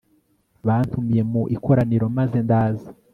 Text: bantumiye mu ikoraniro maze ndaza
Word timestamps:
bantumiye 0.67 1.21
mu 1.31 1.41
ikoraniro 1.55 2.05
maze 2.17 2.37
ndaza 2.45 2.89